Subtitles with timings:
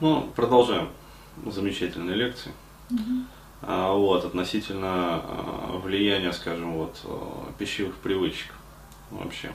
[0.00, 0.88] Ну, продолжаем
[1.44, 2.52] замечательные лекции.
[3.60, 8.54] А, вот, относительно а, влияния, скажем, вот, а, пищевых привычек
[9.10, 9.52] вообще.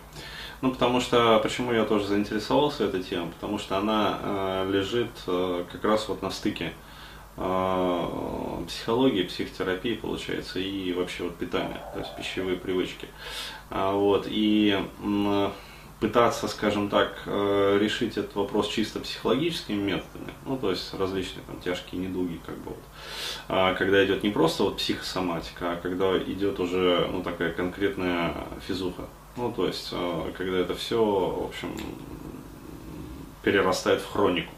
[0.62, 5.66] Ну, потому что, почему я тоже заинтересовался этой темой, потому что она э, лежит э,
[5.72, 6.74] как раз вот на стыке
[7.38, 13.08] э, психологии, психотерапии, получается, и вообще вот питания, то есть пищевые привычки.
[13.70, 14.80] А, вот, и
[16.00, 21.60] пытаться, скажем так, э, решить этот вопрос чисто психологическими методами, ну, то есть различные там
[21.62, 22.84] тяжкие недуги, как бы вот,
[23.48, 28.36] а, когда идет не просто вот психосоматика, а когда идет уже, ну, такая конкретная
[28.68, 29.04] физуха,
[29.38, 31.70] ну, то есть, э, когда это все, в общем,
[33.42, 34.52] перерастает в хронику.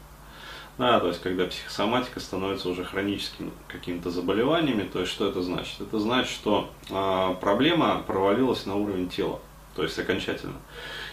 [0.78, 5.80] Да, то есть, когда психосоматика становится уже хроническими какими-то заболеваниями, то есть, что это значит?
[5.80, 9.40] Это значит, что э, проблема провалилась на уровень тела,
[9.78, 10.56] то есть, окончательно.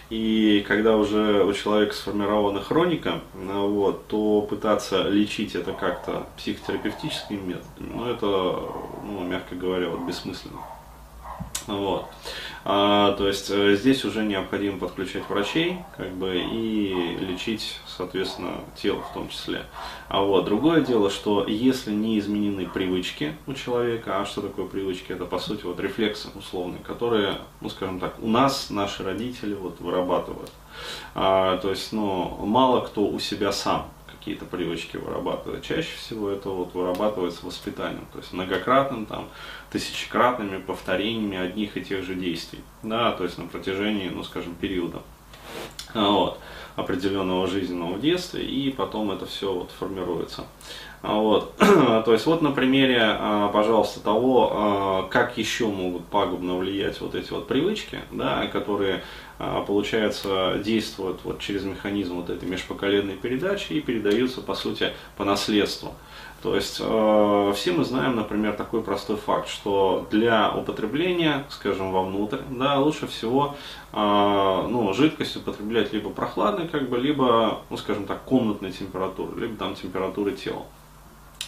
[0.09, 7.39] И когда уже у человека сформирована хроника, э, вот, то пытаться лечить это как-то психотерапевтическими
[7.39, 8.25] методами, ну, это,
[9.03, 10.57] ну, мягко говоря, вот, бессмысленно.
[11.67, 12.07] Вот.
[12.67, 19.03] А, то есть э, здесь уже необходимо подключать врачей как бы, и лечить, соответственно, тело
[19.03, 19.65] в том числе.
[20.07, 25.11] А вот другое дело, что если не изменены привычки у человека, а что такое привычки?
[25.11, 29.79] Это по сути вот рефлексы условные, которые, ну скажем так, у нас наши родители вот
[29.79, 30.51] вырабатывают.
[31.13, 35.63] А, то есть, ну, мало кто у себя сам какие-то привычки вырабатывает.
[35.63, 39.29] Чаще всего это вот вырабатывается воспитанием, то есть многократным, там,
[39.71, 45.01] тысячекратными повторениями одних и тех же действий, да, то есть на протяжении, ну, скажем, периода.
[45.93, 46.39] А, вот
[46.75, 50.43] определенного жизненного детства, и потом это все вот формируется.
[51.01, 51.55] А, вот.
[51.57, 57.31] То есть вот на примере, а, пожалуйста, того, как еще могут пагубно влиять вот эти
[57.31, 59.03] вот привычки, да, которые,
[59.37, 65.93] получается, действуют вот через механизм вот этой межпоколенной передачи и передаются, по сути, по наследству.
[66.45, 72.37] То есть э, все мы знаем, например, такой простой факт, что для употребления, скажем, вовнутрь,
[72.51, 73.55] да, лучше всего
[73.91, 73.97] э,
[74.69, 79.73] ну, жидкость употреблять либо прохладной, как бы, либо, ну, скажем так, комнатной температуры, либо там
[79.73, 80.67] температуры тела.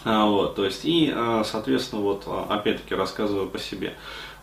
[0.03, 3.94] А, вот, то есть, и, э, соответственно, вот, опять-таки, рассказываю по себе.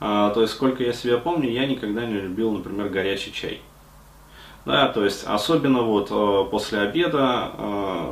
[0.00, 3.60] А, то есть, сколько я себя помню, я никогда не любил, например, горячий чай.
[4.66, 6.08] Да, то есть особенно вот
[6.50, 7.50] после обеда,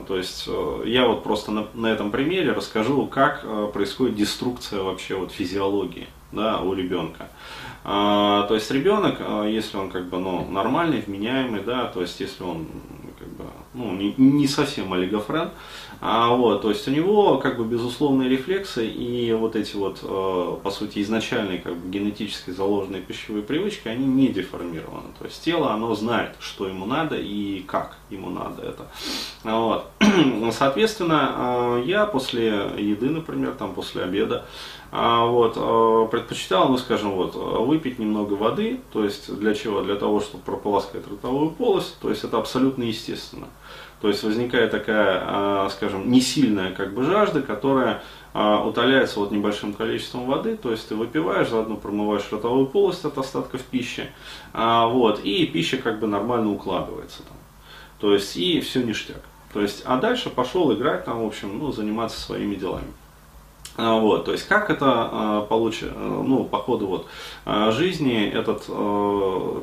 [0.07, 0.47] то есть
[0.85, 6.61] я вот просто на, на этом примере расскажу, как происходит деструкция вообще вот физиологии да,
[6.61, 7.29] у ребенка.
[7.85, 12.43] А, то есть ребенок, если он как бы ну, нормальный, вменяемый, да, то есть если
[12.43, 12.67] он
[13.75, 15.51] ну, не, не совсем олигофрен,
[16.01, 20.57] а, вот, то есть у него как бы безусловные рефлексы и вот эти вот, э,
[20.61, 25.11] по сути, изначальные как бы генетически заложенные пищевые привычки, они не деформированы.
[25.17, 28.89] То есть тело, оно знает, что ему надо и как ему надо это.
[29.45, 29.92] Вот.
[30.53, 34.45] Соответственно, э, я после еды, например, там после обеда,
[34.91, 39.81] а, вот, э, предпочитал, ну скажем, вот, выпить немного воды, то есть для чего?
[39.81, 43.49] Для того, чтобы прополоскать ротовую полость, то есть это абсолютно естественно.
[44.03, 48.03] То есть возникает такая, а, скажем, несильная как бы жажда, которая
[48.35, 53.17] а, утоляется вот небольшим количеством воды, то есть ты выпиваешь, заодно промываешь ротовую полость от
[53.17, 54.11] остатков пищи,
[54.53, 57.37] а, вот, и пища как бы нормально укладывается там.
[58.01, 59.23] То есть и все ништяк.
[59.53, 62.93] То есть, а дальше пошел играть там, в общем, ну, заниматься своими делами.
[63.77, 67.07] Вот, то есть как это получится, ну, по ходу вот,
[67.73, 68.67] жизни этот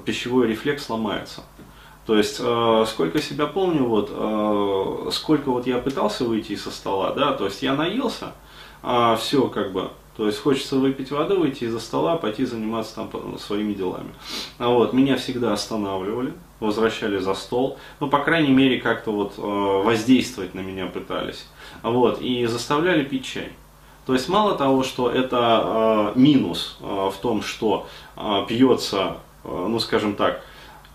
[0.04, 1.44] пищевой рефлекс ломается.
[2.10, 7.14] То есть, э, сколько себя помню, вот, э, сколько вот я пытался выйти из-за стола,
[7.14, 8.32] да, то есть я наелся,
[8.82, 13.38] э, все как бы, то есть хочется выпить воды, выйти из-за стола, пойти заниматься там
[13.38, 14.10] своими делами.
[14.60, 19.42] А вот, меня всегда останавливали, возвращали за стол, ну, по крайней мере, как-то вот э,
[19.42, 21.48] воздействовать на меня пытались.
[21.82, 23.54] Вот, и заставляли пить чай.
[24.06, 27.88] То есть мало того, что это э, минус э, в том, что
[28.18, 30.44] э, пьется, э, ну скажем так,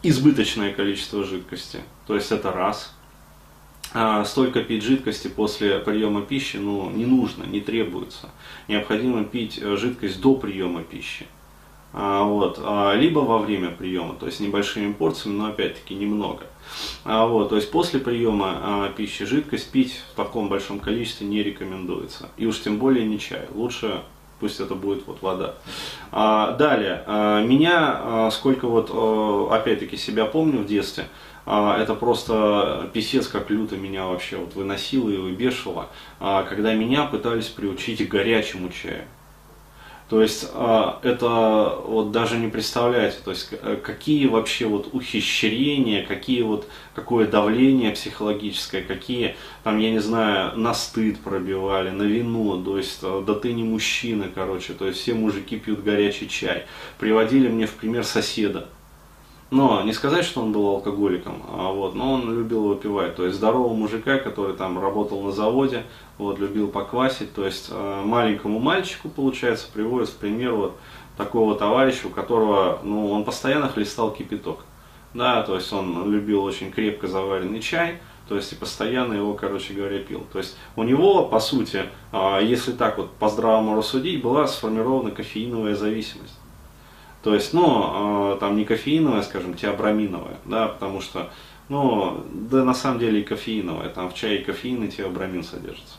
[0.02, 1.80] избыточное количество жидкости.
[2.06, 2.94] То есть это раз.
[3.94, 8.28] А столько пить жидкости после приема пищи ну, не нужно, не требуется.
[8.68, 11.26] Необходимо пить э, жидкость до приема пищи.
[11.96, 16.42] А, вот, а, либо во время приема, то есть небольшими порциями, но опять-таки немного.
[17.04, 22.30] А, вот, то есть после приема пищи жидкость пить в таком большом количестве не рекомендуется.
[22.36, 23.46] И уж тем более не чай.
[23.54, 24.02] Лучше
[24.40, 25.54] пусть это будет вот вода.
[26.10, 27.04] Далее,
[27.46, 28.90] меня, сколько вот,
[29.52, 31.06] опять-таки, себя помню в детстве,
[31.46, 35.88] это просто писец как люто меня вообще вот выносило и выбешивало,
[36.18, 39.04] когда меня пытались приучить к горячему чаю.
[40.08, 46.04] То есть а, это вот даже не представляете, то есть э, какие вообще вот ухищрения,
[46.04, 52.62] какие вот, какое давление психологическое, какие там, я не знаю, на стыд пробивали, на вину,
[52.62, 56.66] то есть э, да ты не мужчина, короче, то есть все мужики пьют горячий чай.
[56.98, 58.68] Приводили мне в пример соседа,
[59.54, 63.14] но не сказать, что он был алкоголиком, а вот, но он любил выпивать.
[63.14, 65.84] То есть здорового мужика, который там работал на заводе,
[66.18, 67.32] вот, любил поквасить.
[67.34, 70.76] То есть э, маленькому мальчику, получается, приводит в пример вот
[71.16, 74.64] такого товарища, у которого, ну, он постоянно хлестал кипяток.
[75.14, 79.72] Да, то есть он любил очень крепко заваренный чай, то есть и постоянно его, короче
[79.72, 80.26] говоря, пил.
[80.32, 85.12] То есть у него, по сути, э, если так вот по здравому рассудить, была сформирована
[85.12, 86.40] кофеиновая зависимость.
[87.24, 91.30] То есть, ну, э, там не кофеиновая, скажем, теобраминовая, да, потому что,
[91.70, 95.94] ну, да на самом деле и кофеиновая, там в чае кофеин и теобрамин содержится.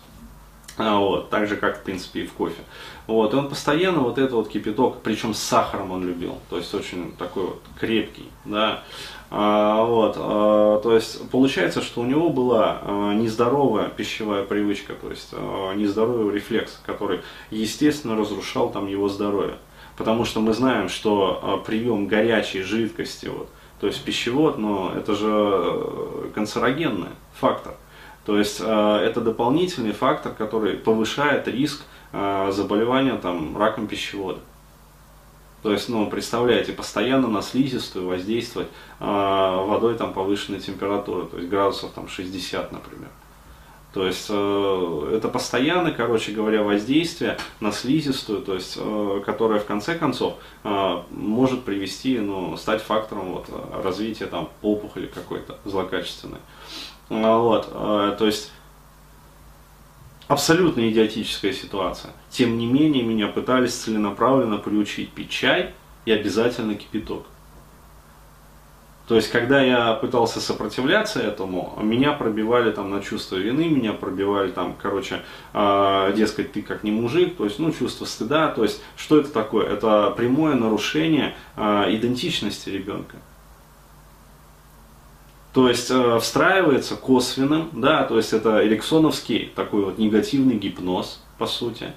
[0.78, 2.62] А, вот, так же, как, в принципе, и в кофе.
[3.08, 6.72] Вот, и он постоянно вот этот вот кипяток, причем с сахаром он любил, то есть
[6.76, 8.84] очень такой вот крепкий, да,
[9.32, 15.10] а, вот, а, то есть получается, что у него была а, нездоровая пищевая привычка, то
[15.10, 19.56] есть а, нездоровый рефлекс, который, естественно, разрушал там его здоровье.
[19.98, 23.50] Потому что мы знаем, что а, прием горячей жидкости, вот,
[23.80, 27.76] то есть пищевод, но это же э, канцерогенный фактор.
[28.26, 34.40] То есть э, это дополнительный фактор, который повышает риск э, заболевания там, раком пищевода.
[35.62, 38.68] То есть, ну, представляете, постоянно на слизистую воздействовать
[39.00, 43.10] водой там повышенной температуры, то есть градусов там 60, например.
[43.96, 49.66] То есть э, это постоянно, короче говоря, воздействие на слизистую, то есть, э, которое в
[49.66, 50.34] конце концов
[50.66, 53.48] э, может привести, ну, стать фактором вот,
[53.82, 56.40] развития там, опухоли какой-то злокачественной.
[57.08, 58.52] Вот, то есть
[60.28, 62.12] абсолютно идиотическая ситуация.
[62.30, 67.28] Тем не менее, меня пытались целенаправленно приучить пить чай и обязательно кипяток.
[69.08, 74.50] То есть, когда я пытался сопротивляться этому, меня пробивали там на чувство вины, меня пробивали
[74.50, 75.22] там, короче,
[75.54, 79.32] э, дескать, ты как не мужик, то есть, ну, чувство стыда, то есть, что это
[79.32, 79.68] такое?
[79.68, 83.18] Это прямое нарушение э, идентичности ребенка.
[85.54, 91.46] То есть, э, встраивается косвенным, да, то есть, это эриксоновский такой вот негативный гипноз, по
[91.46, 91.94] сути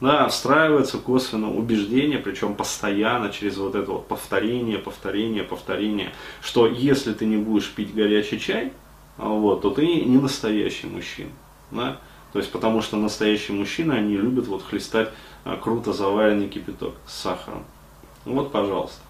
[0.00, 6.12] да, встраивается косвенно убеждение, причем постоянно через вот это вот повторение, повторение, повторение,
[6.42, 8.72] что если ты не будешь пить горячий чай,
[9.16, 11.30] вот, то ты не настоящий мужчина.
[11.70, 11.98] Да?
[12.32, 15.10] То есть потому что настоящие мужчины, они любят вот хлестать
[15.44, 17.64] а, круто заваренный кипяток с сахаром.
[18.24, 19.00] Вот, пожалуйста.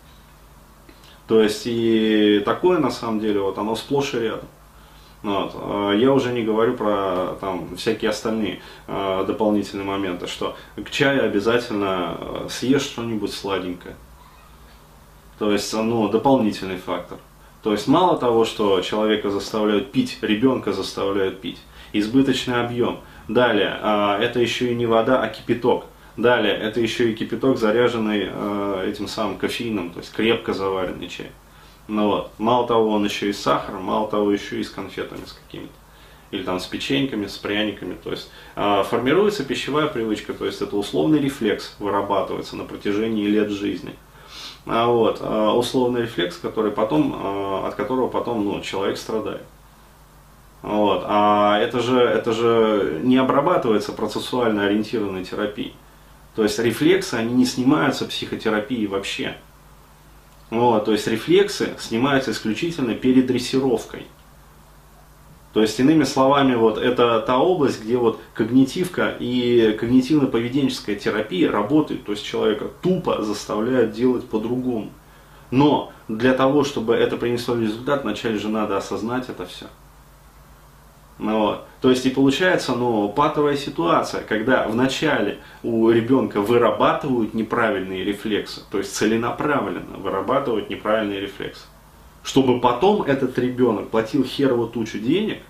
[1.26, 4.48] То есть и такое на самом деле, вот оно сплошь и рядом.
[5.24, 5.52] Вот.
[5.54, 11.24] А, я уже не говорю про там, всякие остальные э, дополнительные моменты, что к чаю
[11.24, 13.96] обязательно а, съешь что-нибудь сладенькое.
[15.38, 17.18] То есть, ну, дополнительный фактор.
[17.62, 21.58] То есть, мало того, что человека заставляют пить, ребенка заставляют пить,
[21.94, 23.00] избыточный объем.
[23.26, 25.86] Далее, э, это еще и не вода, а кипяток.
[26.18, 31.30] Далее, это еще и кипяток, заряженный э, этим самым кофеином, то есть крепко заваренный чай.
[31.88, 32.32] Ну вот.
[32.38, 35.72] Мало того, он еще и с сахаром, мало того, еще и с конфетами с какими-то.
[36.30, 37.94] Или там с печеньками, с пряниками.
[38.02, 43.50] То есть э, формируется пищевая привычка, то есть это условный рефлекс вырабатывается на протяжении лет
[43.50, 43.94] жизни.
[44.66, 49.42] А вот, э, условный рефлекс, который потом, э, от которого потом ну, человек страдает.
[50.62, 51.04] Вот.
[51.06, 55.74] А это же, это же не обрабатывается процессуально ориентированной терапией.
[56.34, 59.36] То есть рефлексы, они не снимаются психотерапией вообще.
[60.54, 64.06] Вот, то есть рефлексы снимаются исключительно перед дрессировкой.
[65.52, 72.04] То есть, иными словами, вот это та область, где вот когнитивка и когнитивно-поведенческая терапия работают,
[72.04, 74.90] то есть человека тупо заставляют делать по-другому.
[75.50, 79.66] Но для того, чтобы это принесло результат, вначале же надо осознать это все.
[81.18, 81.66] Ну, вот.
[81.80, 88.78] То есть и получается ну, патовая ситуация, когда вначале у ребенка вырабатывают неправильные рефлексы, то
[88.78, 91.66] есть целенаправленно вырабатывают неправильные рефлексы.
[92.22, 95.42] Чтобы потом этот ребенок платил херово тучу денег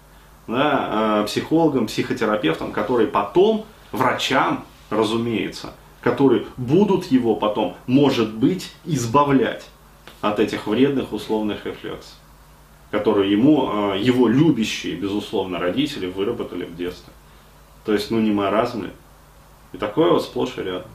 [0.48, 9.64] да, а, психологам, психотерапевтам, которые потом, врачам, разумеется, которые будут его потом, может быть, избавлять
[10.20, 12.14] от этих вредных условных рефлексов
[12.94, 17.12] которую ему, а, его любящие, безусловно, родители выработали в детстве.
[17.84, 18.90] То есть, ну не маразм ли?
[19.72, 20.88] И такое вот сплошь и рядом.